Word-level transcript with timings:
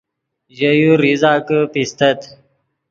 ژے 0.55 0.71
یو 0.81 0.91
ریزہ 1.01 1.33
کہ 1.47 1.57
پیستت 1.73 2.19